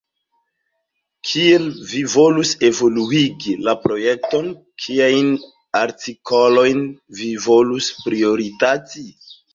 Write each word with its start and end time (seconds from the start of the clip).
Kiel 1.31 1.65
vi 1.89 1.99
volus 2.13 2.53
evoluigi 2.69 3.53
la 3.67 3.75
projekton, 3.83 4.49
kiajn 4.85 5.29
artikolojn 5.83 6.83
vi 7.21 7.31
volus 7.47 7.91
prioritati? 8.07 9.07